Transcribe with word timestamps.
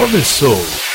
Começou. 0.00 0.89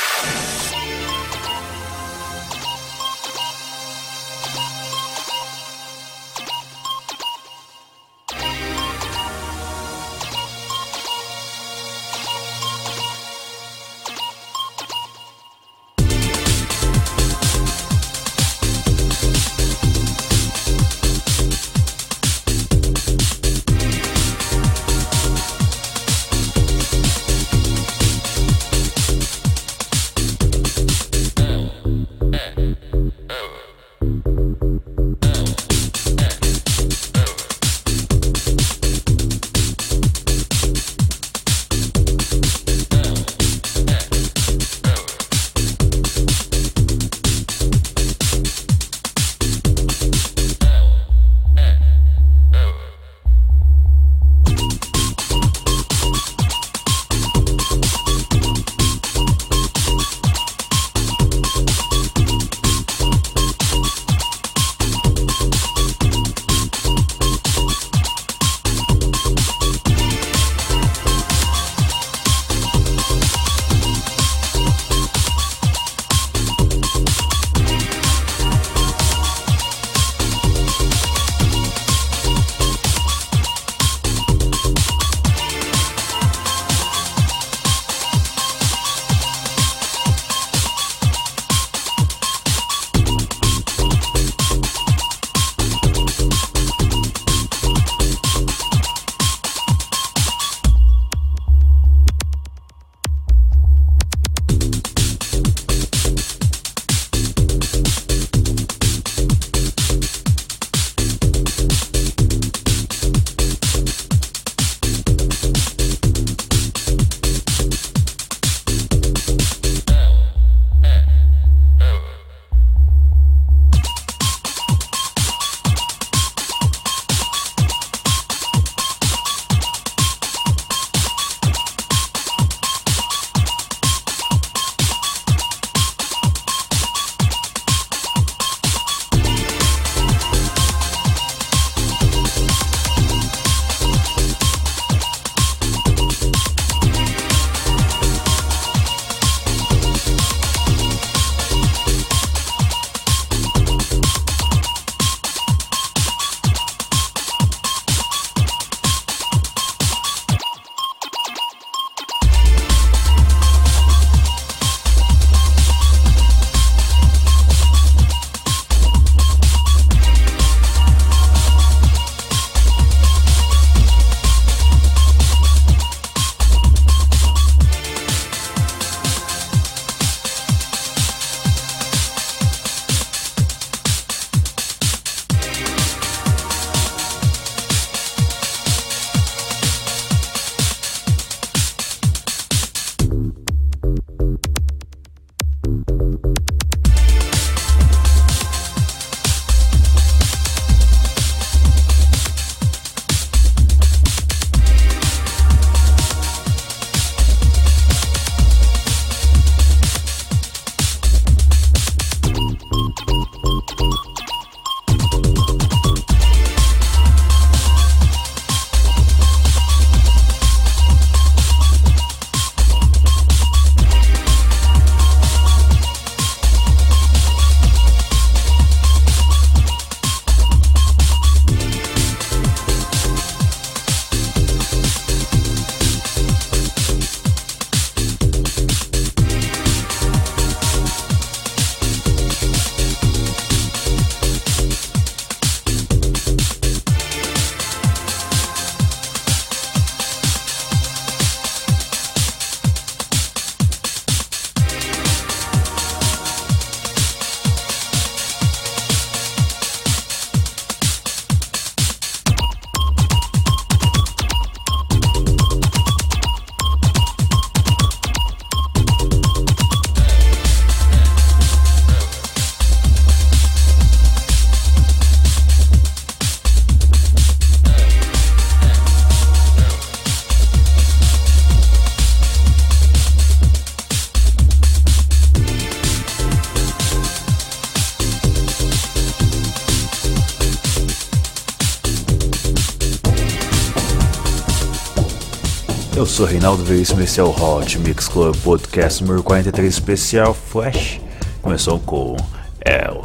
Sou 296.16 296.24
Reinaldo 296.24 296.64
Veríssimo, 296.64 297.02
esse 297.02 297.20
é 297.20 297.22
o 297.22 297.28
Hot 297.28 297.78
Mix 297.78 298.08
Club 298.08 298.34
Podcast 298.36 299.04
número 299.04 299.22
43 299.22 299.70
especial 299.70 300.32
Flash. 300.32 300.98
Começou 301.42 301.78
com 301.78 302.16
L, 302.62 303.02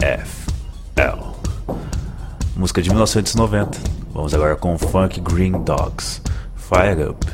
F, 0.00 0.52
L. 0.94 1.18
Música 2.54 2.80
de 2.80 2.90
1990. 2.90 3.76
Vamos 4.12 4.32
agora 4.32 4.54
com 4.54 4.78
Funk 4.78 5.20
Green 5.20 5.64
Dogs, 5.64 6.22
Fire 6.54 7.10
Up. 7.10 7.26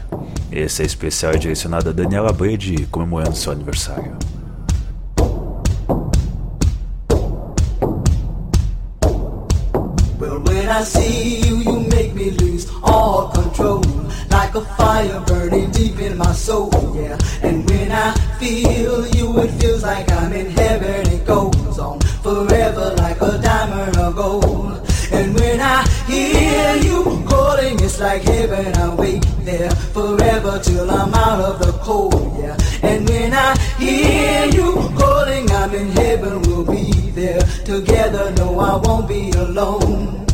Esse 0.50 0.84
é 0.84 0.87
especial 0.87 1.37
direcionado 1.37 1.90
a 1.90 1.93
Daniela 1.93 2.32
Brede 2.32 2.87
comemorando 2.90 3.37
seu 3.37 3.52
aniversário. 3.52 4.17
Well, 10.19 10.40
Like 14.52 14.64
a 14.64 14.75
fire 14.75 15.20
burning 15.29 15.70
deep 15.70 16.00
in 16.00 16.19
my 16.19 16.32
soul, 16.32 16.73
yeah. 16.97 17.17
And 17.41 17.70
when 17.70 17.93
I 17.93 18.12
feel 18.41 19.06
you, 19.14 19.38
it 19.38 19.50
feels 19.61 19.85
like 19.85 20.11
I'm 20.11 20.32
in 20.32 20.50
heaven. 20.50 21.06
It 21.06 21.25
goes 21.25 21.79
on 21.79 22.00
forever 22.00 22.97
like 22.97 23.20
a 23.23 23.38
diamond 23.38 23.97
of 23.97 24.17
gold. 24.17 24.91
And 25.12 25.38
when 25.38 25.61
I 25.61 25.87
hear 26.08 26.75
you 26.82 27.25
calling, 27.29 27.79
it's 27.79 28.00
like 28.00 28.23
heaven. 28.23 28.75
I 28.75 28.93
wait 28.93 29.25
there 29.44 29.70
forever 29.70 30.58
till 30.58 30.91
I'm 30.91 31.14
out 31.14 31.41
of 31.43 31.61
the 31.61 31.70
cold, 31.85 32.37
yeah. 32.41 32.56
And 32.82 33.08
when 33.08 33.32
I 33.32 33.56
hear 33.79 34.46
you 34.46 34.73
calling, 34.99 35.49
I'm 35.53 35.73
in 35.73 35.91
heaven. 35.93 36.43
We'll 36.43 36.64
be 36.64 36.91
there 37.12 37.43
together. 37.64 38.32
No, 38.32 38.58
I 38.58 38.75
won't 38.79 39.06
be 39.06 39.31
alone. 39.31 40.26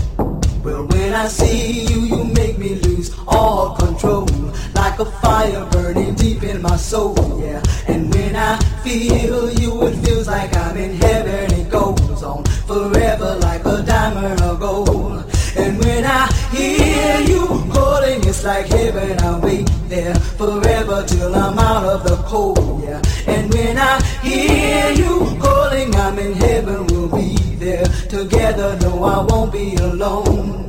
Well, 0.65 0.87
when 0.87 1.13
I 1.13 1.29
see 1.29 1.85
you, 1.85 2.01
you 2.01 2.25
make 2.25 2.59
me 2.59 2.77
lose 2.77 2.96
all 3.27 3.75
control. 3.77 4.27
Like 4.75 4.99
a 4.99 5.05
fire 5.05 5.67
burning 5.71 6.15
deep 6.15 6.43
in 6.43 6.63
my 6.63 6.77
soul, 6.77 7.15
yeah. 7.41 7.63
And 7.89 8.13
when 8.15 8.37
I 8.37 8.59
feel 8.85 9.51
you, 9.59 9.87
it 9.87 9.97
feels 10.05 10.27
like 10.27 10.57
I'm 10.57 10.77
in 10.77 10.97
heaven. 10.97 11.53
It 11.61 11.71
goes 11.71 12.23
on 12.23 12.45
forever 12.67 13.37
like 13.41 13.65
a 13.65 13.83
diamond 13.83 14.41
of 14.43 14.61
gold. 14.61 15.25
And 15.57 15.79
when 15.79 16.05
I 16.05 16.31
hear 16.53 17.21
you 17.21 17.47
calling, 17.73 18.21
it's 18.29 18.45
like 18.45 18.67
heaven. 18.67 19.19
I'll 19.21 19.41
wait 19.41 19.71
there 19.89 20.15
forever 20.15 21.05
till 21.07 21.35
I'm 21.35 21.59
out 21.59 21.85
of 21.85 22.05
the 22.05 22.17
cold, 22.29 22.83
yeah. 22.83 23.01
And 23.27 23.53
when 23.53 23.79
I 23.79 24.03
hear 24.23 24.91
you 24.93 25.39
calling, 25.41 25.95
I'm 25.95 26.19
in 26.19 26.35
heaven. 26.35 26.87
We'll 26.89 27.09
be 27.09 27.37
there 27.57 27.87
together. 28.09 28.79
No, 28.83 29.03
I 29.05 29.25
won't 29.25 29.53
be 29.53 29.75
alone. 29.77 30.66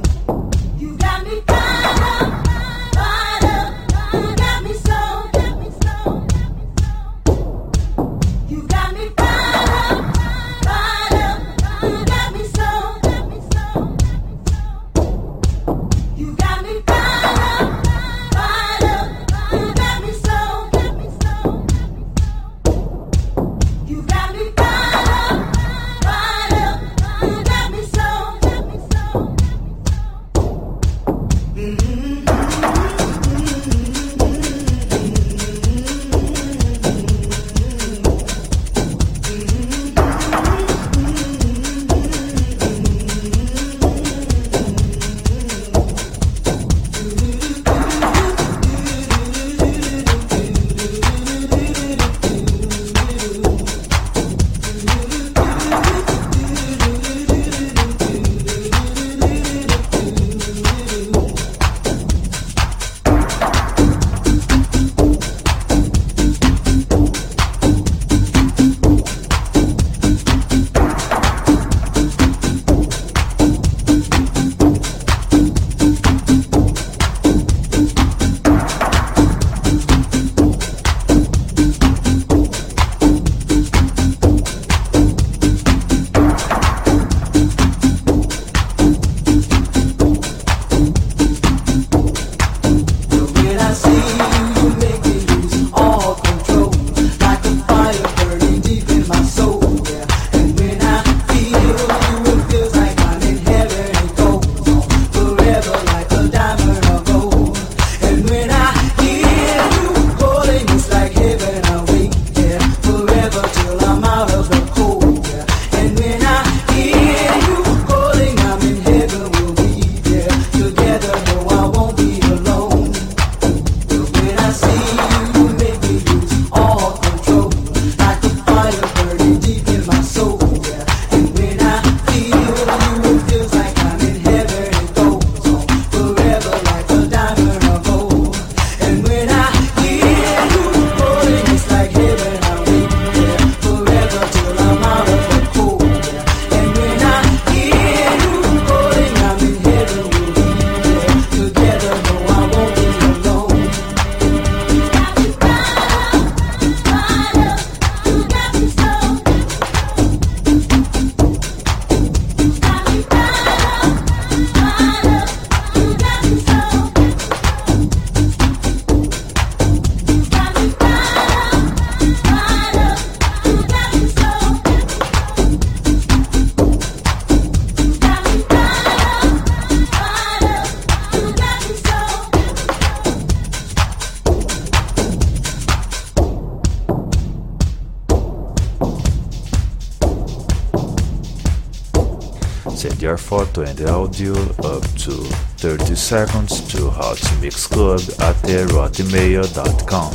photo 193.27 193.61
and 193.61 193.79
audio 193.81 194.31
up 194.63 194.81
to 194.95 195.11
30 195.59 195.95
seconds 195.95 196.61
to 196.71 196.89
Hot 196.89 197.19
at 197.19 198.35
erotimail.com 198.47 200.11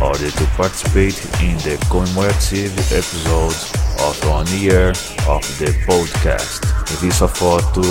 order 0.00 0.30
to 0.30 0.46
participate 0.56 1.18
in 1.42 1.58
the 1.66 1.76
commemorative 1.90 2.70
episodes 2.92 3.72
of 3.98 4.16
One 4.30 4.46
Year 4.56 4.90
of 5.26 5.42
the 5.58 5.74
Podcast. 5.84 6.62
Envie 6.92 7.12
sua 7.12 7.26
foto 7.26 7.82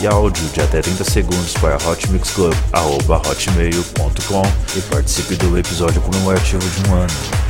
e 0.00 0.08
áudio 0.08 0.48
de 0.48 0.60
até 0.60 0.82
30 0.82 1.04
segundos 1.04 1.52
para 1.54 1.76
hotmixclub.hotmail.com 1.76 4.42
e 4.76 4.80
participe 4.90 5.36
do 5.36 5.56
episódio 5.56 6.02
comemorativo 6.02 6.68
de 6.68 6.90
um 6.90 6.94
ano. 6.94 7.49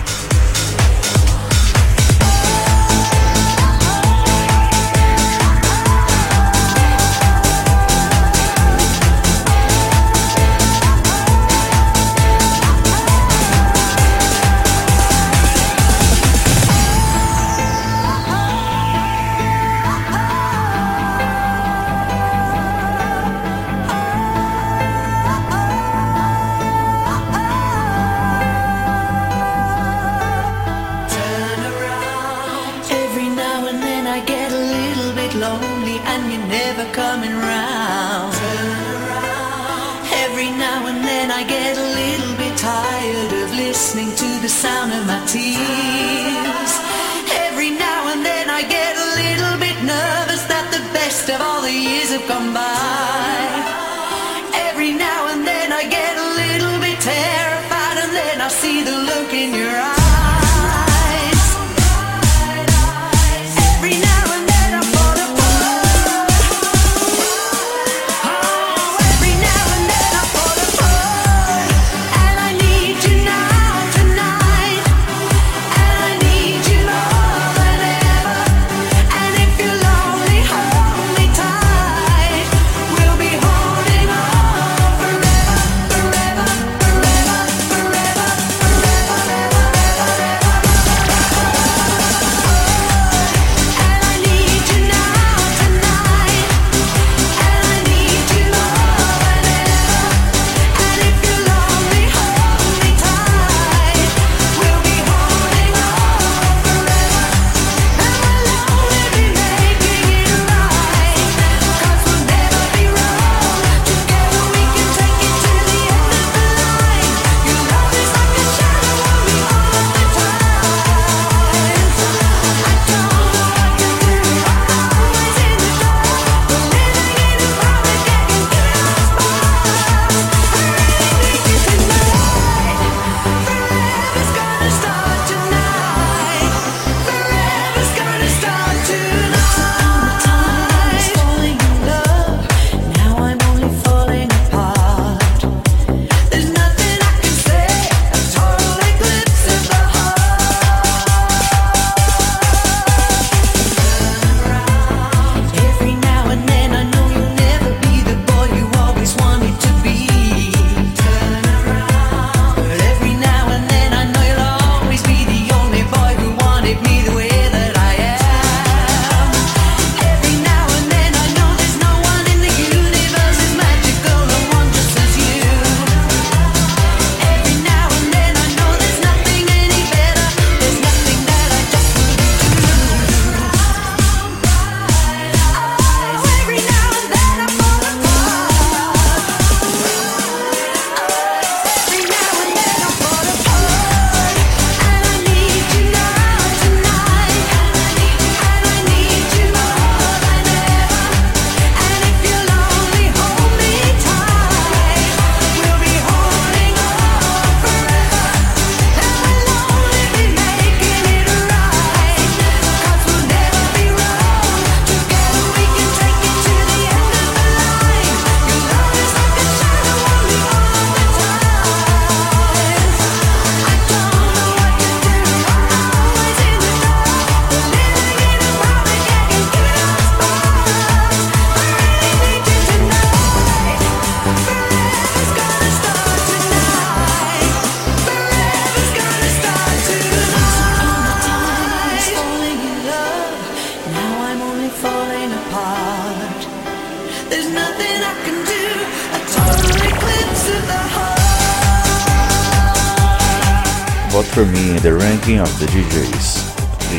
ranking 255.31 255.41
of 255.41 255.59
the 255.61 255.67
DJs 255.67 256.51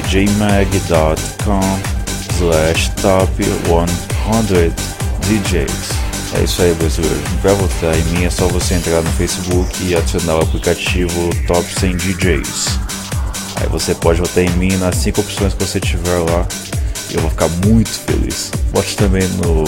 djmag.com 0.08 1.82
slash 2.38 2.90
top 3.02 3.30
100 3.68 3.88
DJs 5.22 6.02
é 6.34 6.44
isso 6.46 6.62
aí, 6.62 6.74
brasileiro. 6.76 7.20
Pra 7.42 7.54
votar 7.54 7.94
em 7.94 8.04
mim 8.06 8.24
é 8.24 8.30
só 8.30 8.48
você 8.48 8.76
entrar 8.76 9.02
no 9.02 9.12
Facebook 9.12 9.84
e 9.84 9.94
adicionar 9.94 10.38
o 10.38 10.42
aplicativo 10.42 11.30
Top 11.46 11.68
100 11.78 11.98
DJs. 11.98 12.80
Aí 13.60 13.68
você 13.68 13.94
pode 13.94 14.22
votar 14.22 14.42
em 14.46 14.50
mim 14.52 14.78
nas 14.78 14.96
5 14.96 15.20
opções 15.20 15.54
que 15.54 15.62
você 15.66 15.82
tiver 15.82 16.20
lá. 16.20 16.48
Eu 17.12 17.20
vou 17.20 17.30
ficar 17.30 17.50
muito 17.66 17.90
feliz. 17.90 18.50
Vote 18.72 18.96
também 18.96 19.28
no 19.28 19.66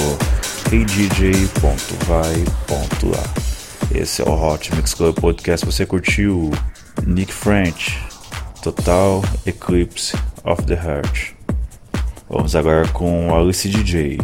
heydj.vai.a. 0.71 1.33
Esse 3.93 4.21
é 4.21 4.25
o 4.25 4.31
Hot 4.31 4.73
Mix 4.73 4.93
Club 4.93 5.19
Podcast. 5.19 5.65
Você 5.65 5.85
curtiu 5.85 6.49
Nick 7.05 7.33
French? 7.33 8.12
Total 8.63 9.21
Eclipse 9.45 10.15
of 10.45 10.63
the 10.63 10.75
Heart. 10.75 11.33
Vamos 12.29 12.55
agora 12.55 12.87
com 12.87 13.35
Alice 13.35 13.67
DJ, 13.67 14.17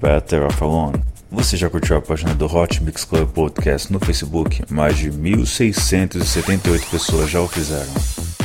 Better 0.00 0.44
Off 0.44 0.62
Alone. 0.62 1.02
Você 1.28 1.56
já 1.56 1.68
curtiu 1.68 1.96
a 1.96 2.00
página 2.00 2.36
do 2.36 2.46
Hot 2.46 2.80
Mix 2.84 3.04
Club 3.04 3.28
Podcast 3.30 3.92
no 3.92 3.98
Facebook? 3.98 4.62
Mais 4.70 4.96
de 4.96 5.10
1.678 5.10 6.88
pessoas 6.88 7.28
já 7.28 7.40
o 7.40 7.48
fizeram. 7.48 7.92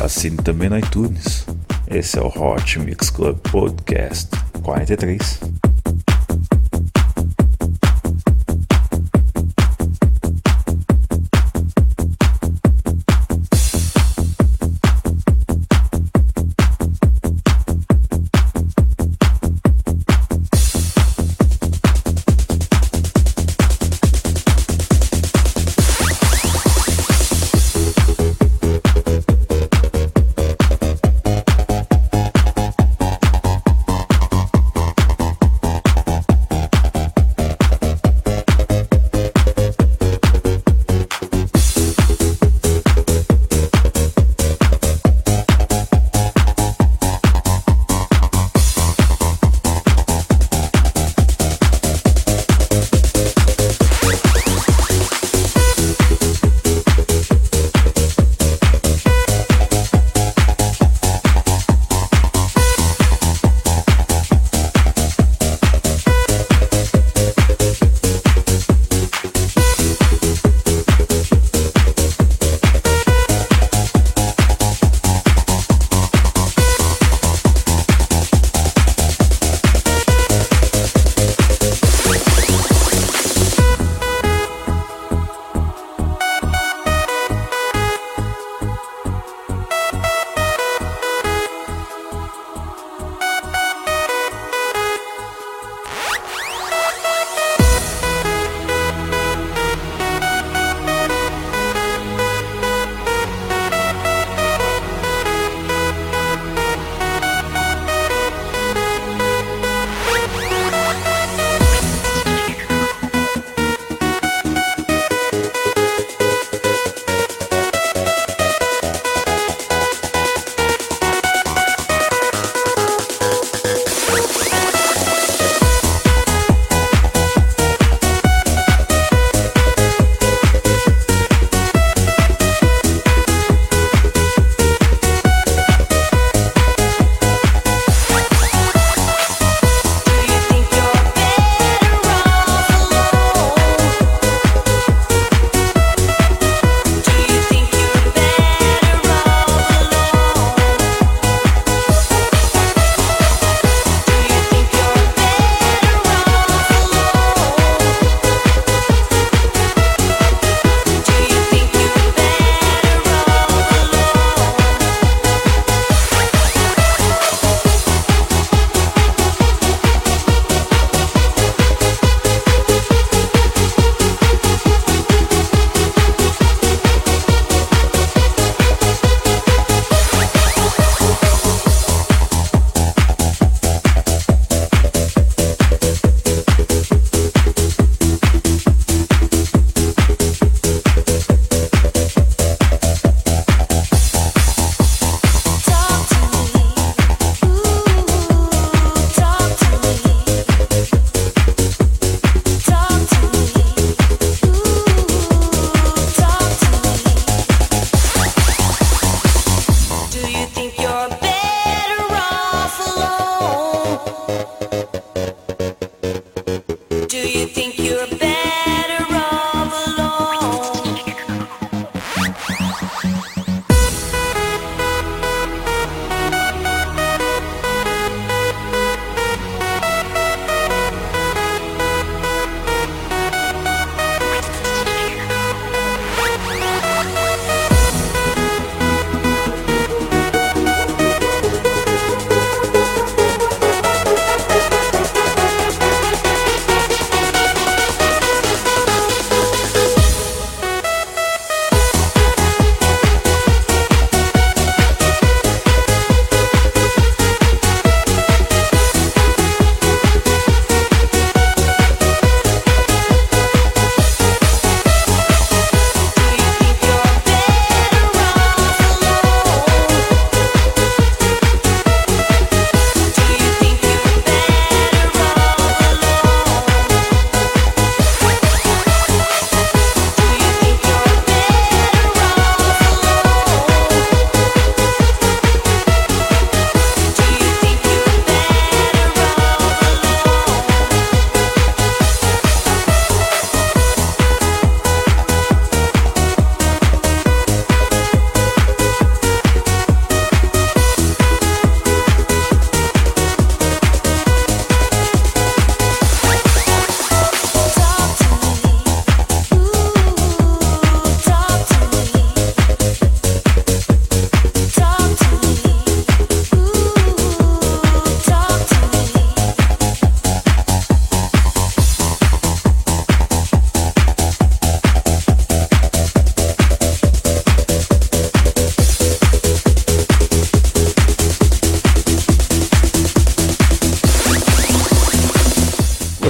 Assine 0.04 0.38
também 0.38 0.68
no 0.68 0.80
iTunes. 0.80 1.46
Esse 1.88 2.18
é 2.18 2.22
o 2.24 2.28
Hot 2.28 2.80
Mix 2.80 3.12
Club 3.12 3.38
Podcast 3.38 4.32
43. 4.64 5.73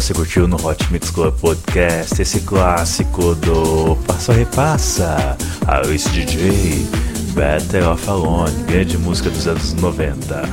você 0.03 0.13
curtiu 0.13 0.49
no 0.49 0.57
Hot 0.57 0.91
Mix 0.91 1.09
Club 1.11 1.33
Podcast 1.39 2.21
esse 2.21 2.41
clássico 2.41 3.33
do 3.35 3.95
Passa 4.05 4.33
a 4.33 4.35
Repassa, 4.35 5.37
Alice 5.65 6.09
DJ, 6.09 6.85
Better 7.33 7.87
of 7.87 8.09
Alone, 8.09 8.51
grande 8.63 8.97
música 8.97 9.29
dos 9.29 9.47
anos 9.47 9.71
90. 9.75 10.43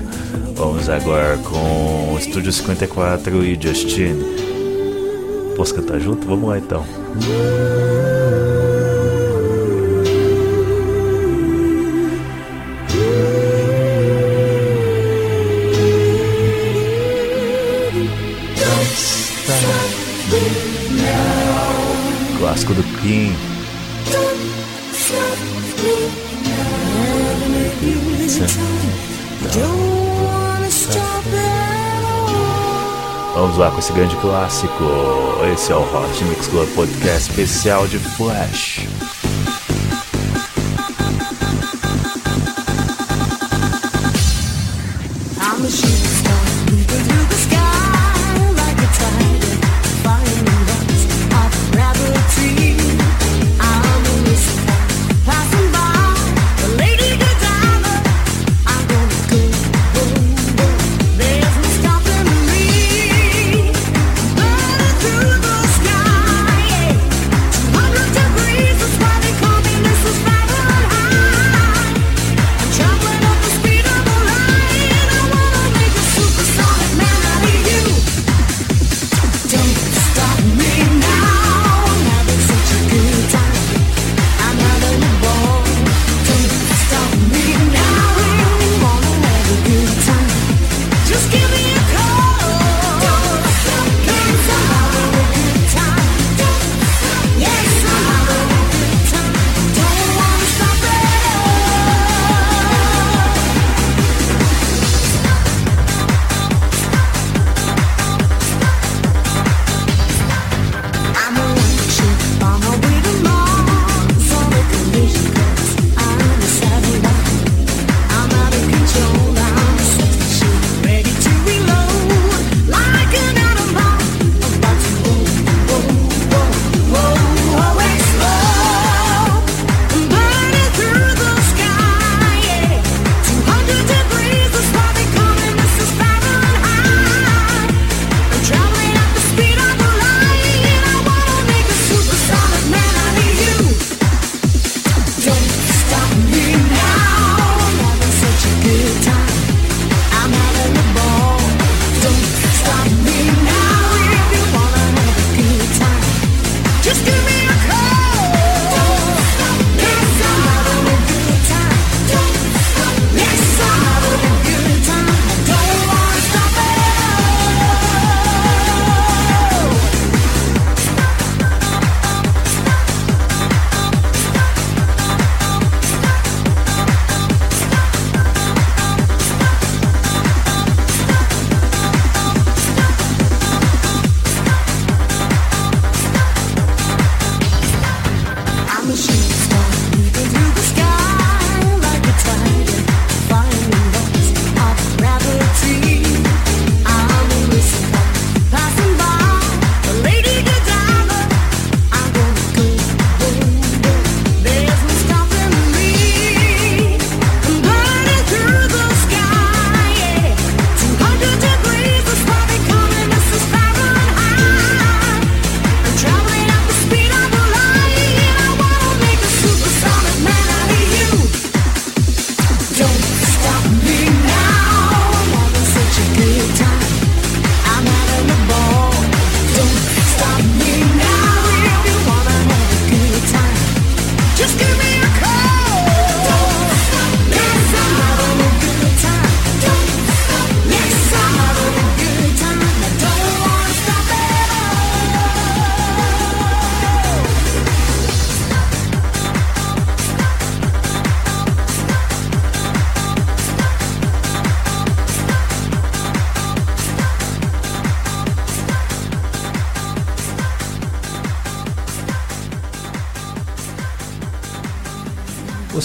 Vamos 0.55 0.89
agora 0.89 1.37
com 1.39 2.17
Estúdio 2.17 2.53
54 2.53 3.45
e 3.45 3.61
Justin. 3.61 4.23
Posso 5.57 5.75
cantar 5.75 5.99
junto? 5.99 6.29
Vamos 6.29 6.49
lá 6.49 6.57
então. 6.57 6.87
clássico 22.40 22.72
do 22.72 22.83
Queen. 23.03 23.37
Vamos 33.35 33.59
lá 33.59 33.70
com 33.70 33.79
esse 33.79 33.92
grande 33.92 34.16
clássico. 34.16 34.72
Esse 35.53 35.70
é 35.70 35.76
o 35.76 35.83
Hot 35.83 36.24
Mix 36.24 36.46
Club 36.46 36.68
Podcast 36.74 37.31
especial 37.31 37.87
de 37.87 37.98
Flash. 37.98 38.87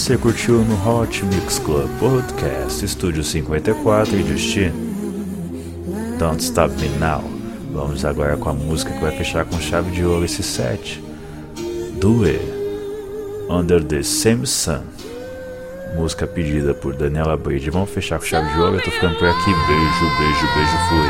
você 0.06 0.18
curtiu 0.20 0.64
no 0.64 0.76
Hot 0.88 1.26
Mix 1.26 1.58
Club 1.58 1.90
Podcast 2.00 2.86
Estúdio 2.86 3.24
54 3.24 4.16
e 4.16 4.24
Justin? 4.24 4.72
Don't 6.20 6.44
Stop 6.44 6.76
Me 6.80 6.90
Now. 7.00 7.24
Vamos 7.74 8.06
agora 8.06 8.38
com 8.38 8.50
a 8.50 8.54
música 8.54 8.94
que 8.94 9.02
vai 9.02 9.18
fechar 9.18 9.46
com 9.46 9.60
chave 9.60 9.90
de 9.90 10.06
ouro 10.06 10.24
esse 10.24 10.44
set. 10.44 11.04
Do 12.00 12.24
It. 12.24 12.40
Under 13.50 13.84
the 13.84 14.04
Same 14.04 14.46
Sun. 14.46 14.84
Música 15.96 16.28
pedida 16.28 16.76
por 16.76 16.96
Daniela 16.96 17.36
Bride. 17.36 17.72
Vamos 17.72 17.90
fechar 17.90 18.20
com 18.20 18.26
chave 18.26 18.54
de 18.54 18.60
ouro. 18.60 18.76
Eu 18.76 18.84
tô 18.84 18.92
ficando 18.92 19.16
por 19.16 19.28
aqui. 19.28 19.52
Beijo, 19.52 20.06
beijo, 20.20 20.46
beijo, 20.54 20.78
fui. 20.88 21.10